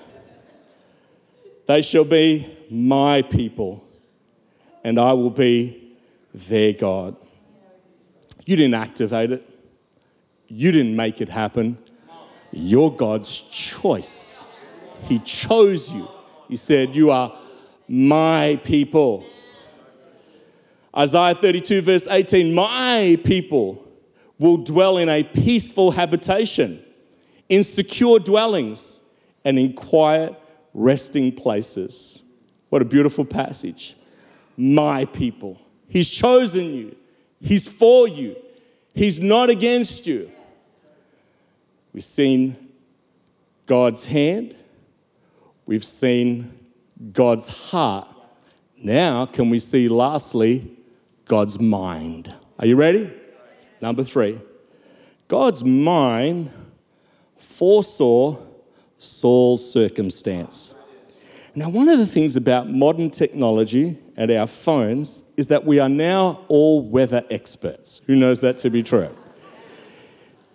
[1.67, 3.83] They shall be my people,
[4.83, 5.93] and I will be
[6.33, 7.15] their God.
[8.43, 9.47] You didn't activate it,
[10.47, 11.77] you didn't make it happen.
[12.51, 14.47] You're God's choice.
[15.03, 16.07] He chose you.
[16.47, 17.37] He said, You are
[17.87, 19.27] my people.
[20.95, 23.85] Isaiah 32, verse 18 My people
[24.37, 26.83] will dwell in a peaceful habitation,
[27.47, 29.01] in secure dwellings,
[29.43, 30.35] and in quiet
[30.73, 32.23] resting places.
[32.69, 33.95] What a beautiful passage.
[34.57, 35.61] My people.
[35.87, 36.95] He's chosen you,
[37.41, 38.35] He's for you,
[38.93, 40.31] He's not against you.
[41.93, 42.55] We've seen
[43.65, 44.55] God's hand,
[45.65, 46.53] we've seen
[47.11, 48.07] God's heart.
[48.81, 50.78] Now, can we see lastly
[51.29, 52.33] God's mind?
[52.57, 53.09] Are you ready?
[53.81, 54.39] Number three
[55.27, 56.51] God's mind
[57.37, 58.35] foresaw
[58.97, 60.73] Saul's circumstance.
[61.53, 65.87] Now, one of the things about modern technology and our phones is that we are
[65.87, 68.01] now all weather experts.
[68.07, 69.15] Who knows that to be true?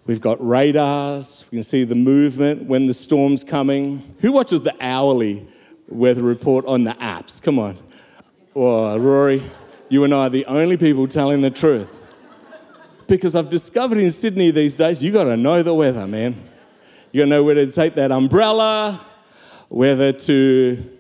[0.07, 4.03] We've got radars, we can see the movement when the storm's coming.
[4.21, 5.47] Who watches the hourly
[5.89, 7.41] weather report on the apps?
[7.41, 7.77] Come on.
[8.57, 9.43] Oh, Rory,
[9.95, 12.01] you and I are the only people telling the truth.
[13.07, 16.33] Because I've discovered in Sydney these days, you got to know the weather, man.
[17.13, 19.01] You got to know where to take that umbrella,
[19.69, 20.99] whether to,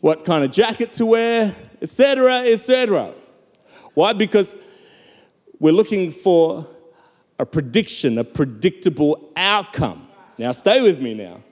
[0.00, 3.12] what kind of jacket to wear, etc., etc.
[3.94, 4.12] Why?
[4.12, 4.54] Because
[5.58, 6.68] we're looking for
[7.40, 10.06] a prediction, a predictable outcome.
[10.38, 11.42] Now, stay with me now.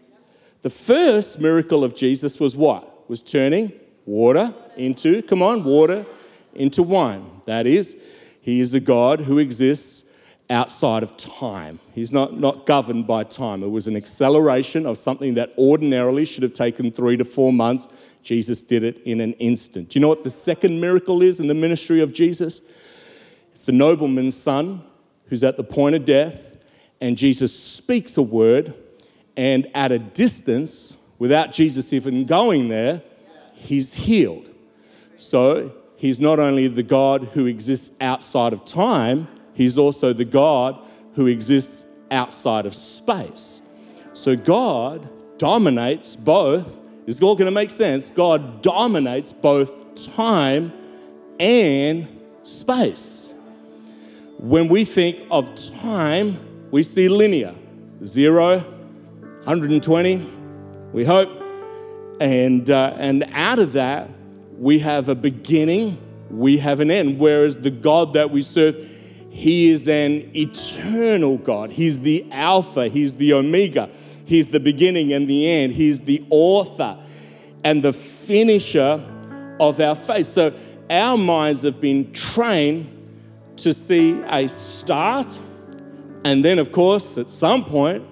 [0.63, 3.11] The first miracle of Jesus was what?
[3.11, 3.73] Was turning
[4.07, 6.07] water into, come on, water
[6.57, 7.25] into wine.
[7.47, 10.11] That is, he is a God who exists
[10.51, 11.81] outside of time.
[11.95, 13.63] He's not, not governed by time.
[13.63, 17.89] It was an acceleration of something that ordinarily should have taken three to four months.
[18.23, 19.91] Jesus did it in an instant.
[19.91, 22.61] Do you know what the second miracle is in the ministry of Jesus?
[23.53, 24.83] It's the nobleman's son
[25.29, 26.57] who's at the point of death,
[27.01, 28.75] and Jesus speaks a word,
[29.37, 33.03] and at a distance, without Jesus even going there,
[33.55, 34.51] he's healed.
[35.17, 35.73] So
[36.05, 40.77] he's not only the God who exists outside of time, he's also the God
[41.15, 43.63] who exists outside of space.
[44.13, 46.79] So God dominates both.
[47.07, 48.11] This is all going to make sense.
[48.11, 50.75] God dominates both time
[51.41, 52.07] and
[52.43, 53.33] space.
[54.37, 57.55] When we think of time, we see linear
[58.03, 60.27] zero, 120,
[60.93, 61.31] we hope.
[62.21, 64.11] And, uh, and out of that,
[64.59, 65.99] we have a beginning,
[66.31, 67.19] we have an end.
[67.19, 68.77] Whereas the God that we serve,
[69.31, 71.73] He is an eternal God.
[71.73, 73.91] He's the Alpha, He's the Omega,
[74.25, 76.99] He's the beginning and the end, He's the author
[77.65, 79.03] and the finisher
[79.61, 80.27] of our faith.
[80.27, 80.55] So
[80.91, 82.91] our minds have been trained
[83.57, 85.39] to see a start,
[86.25, 88.05] and then, of course, at some point,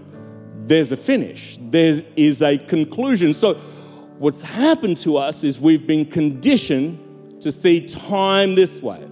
[0.69, 3.35] there's a finish, there is a conclusion.
[3.35, 3.61] So,
[4.23, 9.05] what's happened to us is we've been conditioned to see time this way.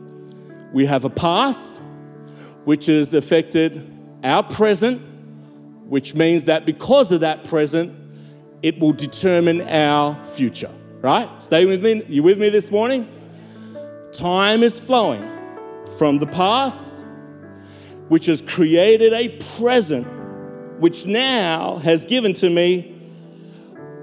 [0.72, 1.80] We have a past,
[2.64, 3.90] which has affected
[4.22, 5.02] our present,
[5.88, 7.92] which means that because of that present,
[8.62, 10.70] it will determine our future,
[11.00, 11.28] right?
[11.42, 12.04] Stay with me.
[12.06, 13.08] You with me this morning?
[14.12, 15.28] Time is flowing
[15.98, 17.04] from the past,
[18.06, 20.06] which has created a present,
[20.78, 22.89] which now has given to me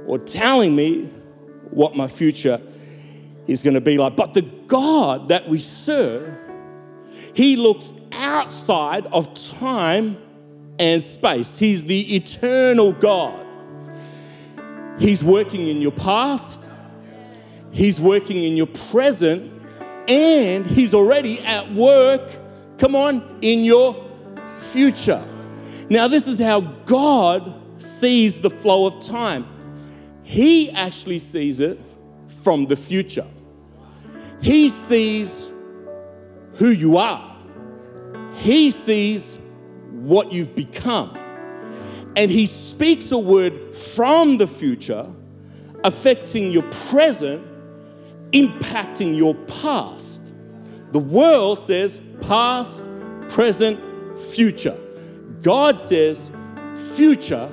[0.08, 1.06] or telling me
[1.70, 2.60] what my future
[3.46, 4.16] is going to be like.
[4.16, 6.38] But the God that we serve,
[7.34, 10.18] He looks outside of time
[10.80, 11.60] and space.
[11.60, 13.46] He's the eternal God.
[15.00, 16.68] He's working in your past,
[17.72, 19.52] He's working in your present,
[20.08, 22.28] and He's already at work,
[22.78, 23.96] come on, in your
[24.58, 25.24] future.
[25.90, 29.46] Now, this is how God sees the flow of time.
[30.28, 31.80] He actually sees it
[32.44, 33.26] from the future.
[34.42, 35.50] He sees
[36.56, 37.36] who you are.
[38.34, 39.40] He sees
[39.90, 41.18] what you've become.
[42.16, 45.08] And He speaks a word from the future,
[45.84, 47.48] affecting your present
[48.32, 50.34] impacting your past.
[50.92, 52.88] The world says past,
[53.30, 54.78] present, future.
[55.42, 56.32] God says
[56.96, 57.50] future,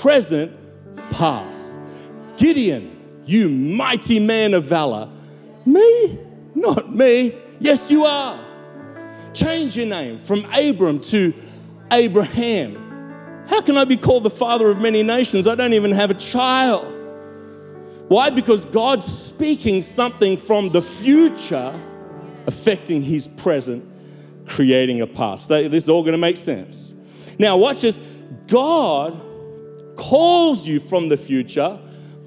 [0.00, 0.52] present,
[1.10, 1.75] past.
[2.36, 5.10] Gideon, you mighty man of valor.
[5.64, 6.18] Me?
[6.54, 7.34] Not me.
[7.58, 8.38] Yes, you are.
[9.34, 11.34] Change your name from Abram to
[11.90, 13.44] Abraham.
[13.48, 15.46] How can I be called the father of many nations?
[15.46, 16.92] I don't even have a child.
[18.08, 18.30] Why?
[18.30, 21.78] Because God's speaking something from the future
[22.46, 23.84] affecting his present,
[24.46, 25.48] creating a past.
[25.48, 26.94] This is all going to make sense.
[27.38, 27.98] Now, watch this.
[28.46, 29.20] God
[29.96, 31.78] calls you from the future,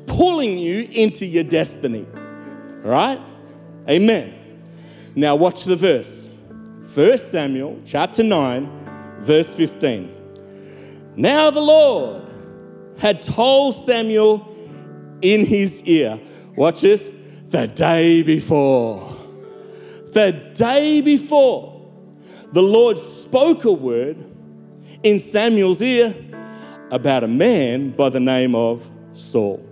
[0.10, 2.06] pulling you into your destiny.
[2.84, 3.22] All right?
[3.88, 4.34] Amen.
[5.16, 6.28] Now, watch the verse.
[6.94, 10.16] 1 Samuel chapter 9, verse 15.
[11.16, 12.24] Now the Lord
[12.98, 14.56] had told Samuel
[15.22, 16.20] in his ear,
[16.56, 17.10] watch this,
[17.48, 19.16] the day before.
[20.14, 21.92] The day before,
[22.52, 24.18] the Lord spoke a word
[25.04, 26.16] in Samuel's ear
[26.92, 29.69] about a man by the name of Saul.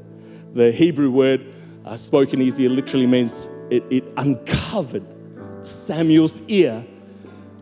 [0.58, 1.46] The Hebrew word
[1.86, 5.06] uh, spoken ear literally means it, it uncovered
[5.62, 6.84] Samuel's ear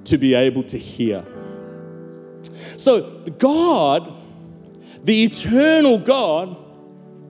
[0.05, 1.25] to be able to hear.
[2.77, 4.13] So, God,
[5.03, 6.55] the eternal God,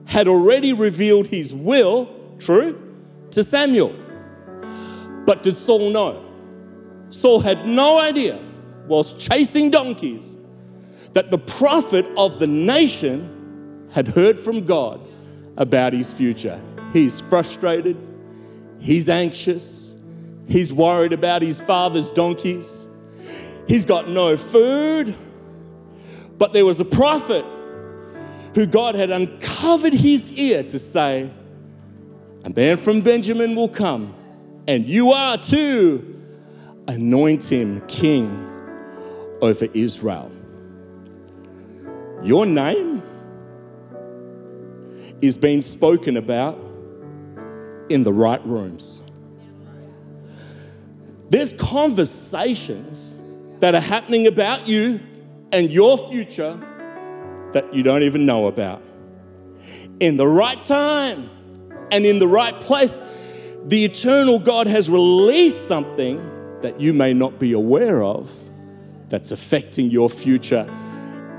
[0.04, 2.96] had already revealed his will, true,
[3.32, 3.92] to Samuel.
[5.24, 6.24] But did Saul know?
[7.08, 8.38] Saul had no idea,
[8.86, 10.38] whilst chasing donkeys,
[11.14, 15.00] that the prophet of the nation had heard from God
[15.56, 16.60] about his future.
[16.92, 17.96] He's frustrated,
[18.78, 19.96] he's anxious,
[20.48, 22.88] he's worried about his father's donkeys,
[23.66, 25.14] he's got no food.
[26.38, 27.44] But there was a prophet
[28.54, 31.30] who God had uncovered his ear to say,
[32.44, 34.14] A man from Benjamin will come,
[34.66, 36.12] and you are to
[36.88, 38.52] anoint him king
[39.40, 40.32] over Israel.
[42.22, 42.95] Your name
[45.20, 46.58] is being spoken about
[47.88, 49.02] in the right rooms.
[51.30, 53.18] There's conversations
[53.60, 55.00] that are happening about you
[55.52, 56.54] and your future
[57.52, 58.82] that you don't even know about.
[59.98, 61.30] In the right time
[61.90, 62.98] and in the right place,
[63.64, 66.18] the eternal God has released something
[66.60, 68.32] that you may not be aware of
[69.08, 70.64] that's affecting your future,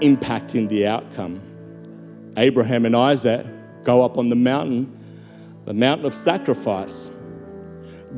[0.02, 1.42] impacting the outcome.
[2.36, 3.46] Abraham and Isaac
[3.88, 4.86] go up on the mountain,
[5.64, 7.10] the mountain of sacrifice.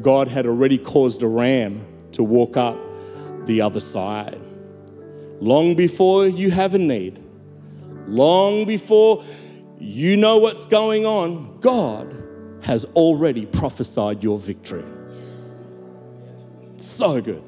[0.01, 2.75] God had already caused a ram to walk up
[3.45, 4.41] the other side.
[5.39, 7.23] Long before you have a need,
[8.07, 9.23] long before
[9.77, 12.15] you know what's going on, God
[12.63, 14.83] has already prophesied your victory.
[16.77, 17.43] So good.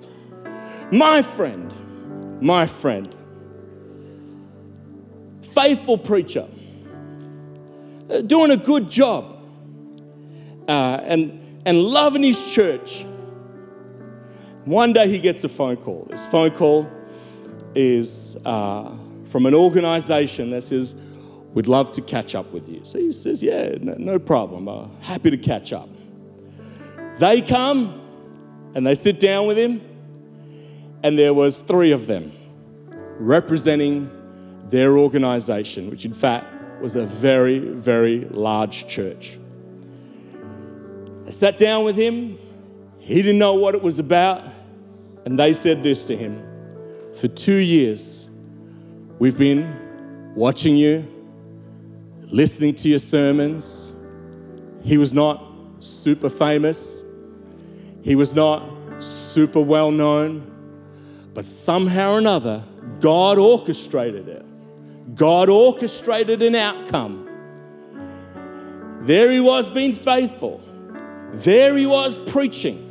[0.92, 3.18] My friend, my friend,
[5.42, 6.48] faithful preacher,
[8.26, 9.38] doing a good job
[10.68, 13.04] uh, and, and loving his church.
[14.66, 16.08] One day he gets a phone call.
[16.10, 16.90] This phone call
[17.74, 18.96] is uh,
[19.26, 20.96] from an organization that says,
[21.54, 22.80] We'd love to catch up with you.
[22.84, 24.68] So he says, Yeah, no, no problem.
[24.68, 25.90] Uh, happy to catch up.
[27.20, 28.02] They come
[28.74, 29.82] and they sit down with him,
[31.04, 32.32] and there was three of them
[33.20, 34.10] representing
[34.70, 36.51] their organization, which in fact
[36.82, 39.38] was a very, very large church.
[41.28, 42.38] I sat down with him.
[43.00, 44.44] He didn't know what it was about.
[45.26, 46.44] And they said this to him
[47.14, 48.30] For two years,
[49.20, 51.08] we've been watching you,
[52.32, 53.94] listening to your sermons.
[54.84, 55.44] He was not
[55.80, 57.04] super famous,
[58.04, 58.64] he was not
[59.00, 60.48] super well known,
[61.34, 62.64] but somehow or another,
[63.00, 64.46] God orchestrated it.
[65.16, 67.28] God orchestrated an outcome.
[69.02, 70.62] There he was being faithful.
[71.32, 72.88] There he was preaching.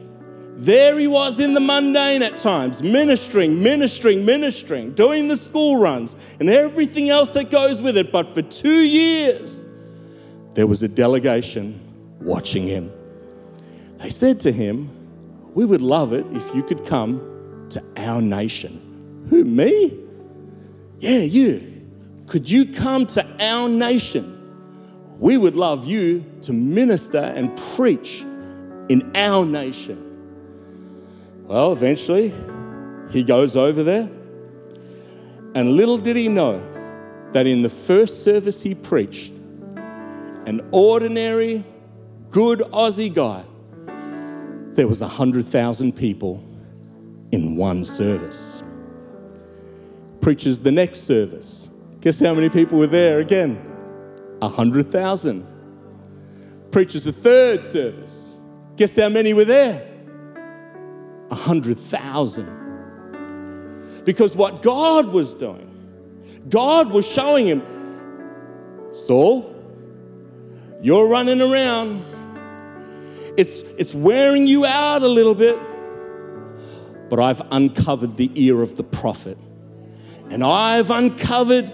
[0.57, 6.37] There he was in the mundane at times, ministering, ministering, ministering, doing the school runs
[6.39, 8.13] and everything else that goes with it.
[8.13, 9.65] But for two years,
[10.55, 11.81] there was a delegation
[12.21, 12.93] watching him.
[13.99, 14.91] They said to him,
[15.55, 19.27] We would love it if you could come to our nation.
[19.31, 19.97] Who, me?
[20.99, 21.70] Yeah, you.
[22.31, 24.37] Could you come to our nation?
[25.19, 28.21] We would love you to minister and preach
[28.89, 30.07] in our nation.
[31.43, 32.33] Well, eventually,
[33.11, 34.09] he goes over there,
[35.57, 36.63] and little did he know
[37.33, 39.33] that in the first service he preached,
[40.47, 41.65] an ordinary,
[42.31, 43.43] good Aussie guy
[44.75, 46.45] there was 100,000 people
[47.33, 48.63] in one service.
[50.21, 51.70] Preaches the next service.
[52.01, 53.57] Guess how many people were there again?
[54.39, 55.47] 100,000.
[56.71, 58.39] Preaches the third service.
[58.77, 59.87] Guess how many were there?
[61.29, 64.03] 100,000.
[64.05, 65.67] Because what God was doing,
[66.49, 67.63] God was showing him,
[68.91, 69.55] Saul,
[70.81, 72.03] you're running around.
[73.37, 75.59] It's, it's wearing you out a little bit,
[77.11, 79.37] but I've uncovered the ear of the prophet.
[80.31, 81.71] And I've uncovered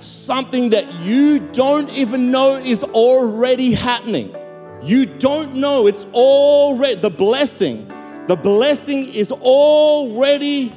[0.00, 4.34] something that you don't even know is already happening.
[4.82, 5.86] You don't know.
[5.86, 7.86] It's already, the blessing,
[8.26, 10.72] the blessing is already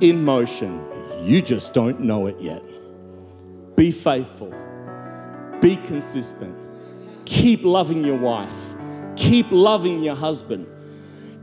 [0.00, 0.84] in motion.
[1.22, 2.62] You just don't know it yet.
[3.76, 4.52] Be faithful,
[5.60, 6.56] be consistent,
[7.26, 8.74] keep loving your wife,
[9.14, 10.66] keep loving your husband,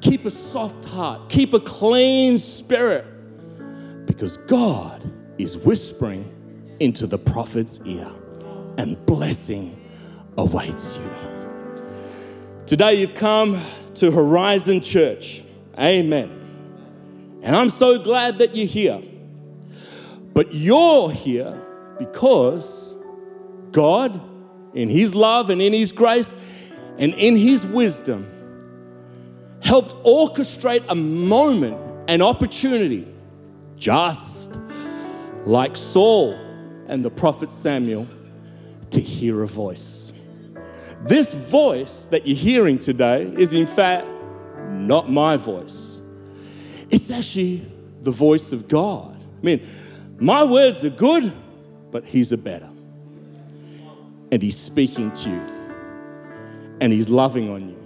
[0.01, 3.05] keep a soft heart, keep a clean spirit,
[4.05, 5.03] because God
[5.37, 6.34] is whispering
[6.79, 8.07] into the prophet's ear,
[8.77, 9.79] and blessing
[10.37, 11.11] awaits you.
[12.65, 13.61] Today, you've come
[13.95, 15.43] to Horizon Church.
[15.79, 16.31] Amen.
[17.43, 19.01] And I'm so glad that you're here.
[20.33, 21.61] But you're here
[21.97, 22.97] because
[23.71, 24.19] God,
[24.73, 26.33] in His love and in His grace
[26.97, 28.29] and in His wisdom,
[29.61, 33.07] helped orchestrate a moment, an opportunity,
[33.77, 34.57] just
[35.45, 36.44] like Saul
[36.87, 38.07] and the prophet Samuel
[38.91, 40.11] to hear a voice.
[41.01, 44.07] This voice that you're hearing today is, in fact,
[44.69, 46.01] not my voice.
[46.89, 47.69] It's actually
[48.01, 49.15] the voice of God.
[49.21, 49.67] I mean,
[50.17, 51.31] my words are good,
[51.91, 52.69] but He's are better.
[54.31, 55.41] And He's speaking to you,
[56.81, 57.77] and He's loving on you,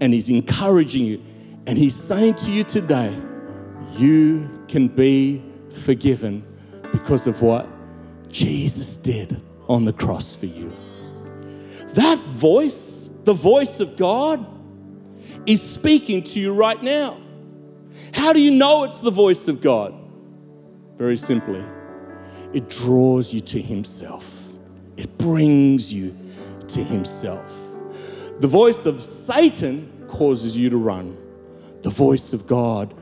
[0.00, 1.22] and He's encouraging you,
[1.66, 3.16] and He's saying to you today,
[3.96, 6.44] you can be forgiven
[6.92, 7.68] because of what
[8.36, 10.70] Jesus did on the cross for you.
[11.94, 14.46] That voice, the voice of God,
[15.46, 17.16] is speaking to you right now.
[18.12, 19.94] How do you know it's the voice of God?
[20.96, 21.64] Very simply,
[22.52, 24.52] it draws you to Himself,
[24.98, 26.14] it brings you
[26.68, 27.50] to Himself.
[28.40, 31.16] The voice of Satan causes you to run,
[31.80, 32.92] the voice of God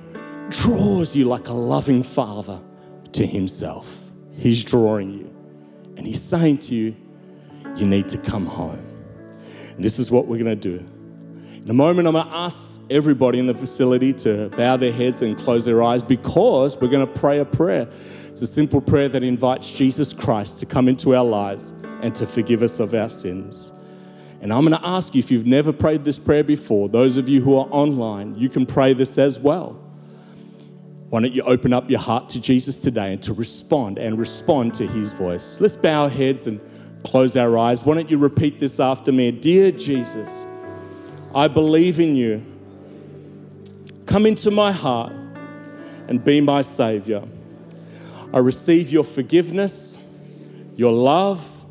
[0.50, 2.62] draws you like a loving father
[3.10, 4.03] to Himself.
[4.36, 5.34] He's drawing you.
[5.96, 6.96] And He's saying to you,
[7.76, 8.84] you need to come home.
[9.74, 10.84] And this is what we're going to do.
[11.64, 15.22] In a moment, I'm going to ask everybody in the facility to bow their heads
[15.22, 17.88] and close their eyes because we're going to pray a prayer.
[17.90, 21.72] It's a simple prayer that invites Jesus Christ to come into our lives
[22.02, 23.72] and to forgive us of our sins.
[24.42, 27.30] And I'm going to ask you if you've never prayed this prayer before, those of
[27.30, 29.80] you who are online, you can pray this as well.
[31.14, 34.74] Why don't you open up your heart to Jesus today and to respond and respond
[34.74, 35.60] to his voice?
[35.60, 36.60] Let's bow our heads and
[37.04, 37.84] close our eyes.
[37.84, 39.30] Why don't you repeat this after me?
[39.30, 40.44] Dear Jesus,
[41.32, 42.44] I believe in you.
[44.06, 45.12] Come into my heart
[46.08, 47.22] and be my Savior.
[48.32, 49.96] I receive your forgiveness,
[50.74, 51.64] your love,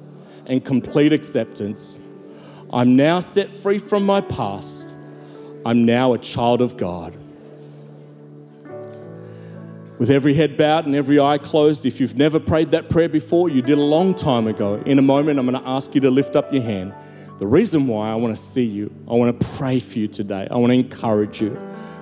[0.46, 2.00] and complete acceptance.
[2.72, 4.96] I'm now set free from my past.
[5.66, 7.20] I'm now a child of God
[10.04, 13.48] with every head bowed and every eye closed, if you've never prayed that prayer before,
[13.48, 14.76] you did a long time ago.
[14.86, 16.94] In a moment, I'm going to ask you to lift up your hand.
[17.40, 20.46] The reason why I want to see you, I want to pray for you today,
[20.52, 21.58] I want to encourage you.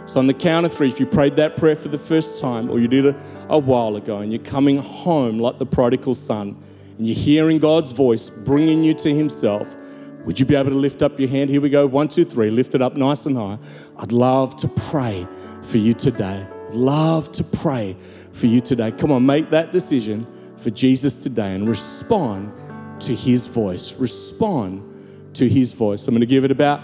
[0.07, 2.71] So, on the count of three, if you prayed that prayer for the first time
[2.71, 3.15] or you did it
[3.49, 6.57] a while ago and you're coming home like the prodigal son
[6.97, 9.75] and you're hearing God's voice bringing you to Himself,
[10.25, 11.51] would you be able to lift up your hand?
[11.51, 11.85] Here we go.
[11.85, 12.49] One, two, three.
[12.49, 13.59] Lift it up nice and high.
[13.99, 15.27] I'd love to pray
[15.61, 17.95] for you today love to pray
[18.33, 18.91] for you today.
[18.91, 20.25] Come on, make that decision
[20.57, 22.51] for Jesus today and respond
[23.01, 23.97] to his voice.
[23.99, 26.07] Respond to his voice.
[26.07, 26.81] I'm going to give it about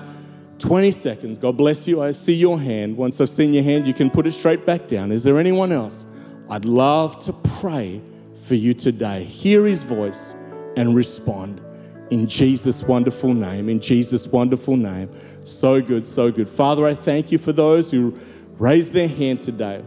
[0.60, 1.38] 20 seconds.
[1.38, 2.02] God bless you.
[2.02, 2.98] I see your hand.
[2.98, 5.12] Once I've seen your hand, you can put it straight back down.
[5.12, 6.06] Is there anyone else?
[6.50, 8.02] I'd love to pray
[8.44, 9.24] for you today.
[9.24, 10.36] Hear his voice
[10.76, 11.62] and respond
[12.10, 13.70] in Jesus' wonderful name.
[13.70, 15.10] In Jesus' wonderful name.
[15.44, 16.48] So good, so good.
[16.48, 18.18] Father, I thank you for those who
[18.58, 19.84] raise their hand today,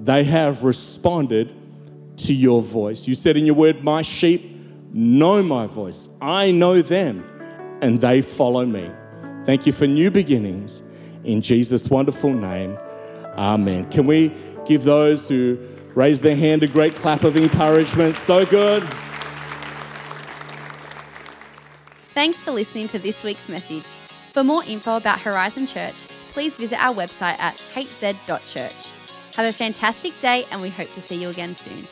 [0.00, 1.52] they have responded
[2.16, 3.08] to your voice.
[3.08, 4.54] You said in your word, My sheep
[4.92, 6.08] know my voice.
[6.20, 7.24] I know them,
[7.82, 8.90] and they follow me.
[9.44, 10.82] Thank you for new beginnings.
[11.24, 12.78] In Jesus' wonderful name,
[13.36, 13.90] amen.
[13.90, 14.32] Can we
[14.66, 15.58] give those who
[15.94, 18.14] raise their hand a great clap of encouragement?
[18.14, 18.82] So good.
[22.14, 23.84] Thanks for listening to this week's message.
[24.32, 25.94] For more info about Horizon Church,
[26.34, 29.36] please visit our website at hz.church.
[29.36, 31.86] Have a fantastic day, and we hope to see you again soon.